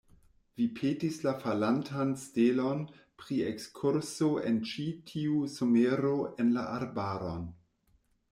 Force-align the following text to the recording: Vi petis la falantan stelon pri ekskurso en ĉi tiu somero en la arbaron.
Vi 0.59 0.65
petis 0.77 1.17
la 1.25 1.33
falantan 1.43 2.13
stelon 2.21 2.81
pri 3.25 3.37
ekskurso 3.51 4.31
en 4.53 4.59
ĉi 4.71 4.87
tiu 5.13 5.43
somero 5.59 6.17
en 6.45 6.51
la 6.59 6.67
arbaron. 6.81 7.47